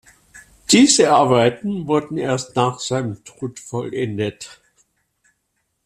Diese 0.71 1.11
Arbeiten 1.11 1.85
wurden 1.85 2.17
erst 2.17 2.55
nach 2.55 2.79
seinem 2.79 3.23
Tod 3.23 3.59
vollendet. 3.59 4.59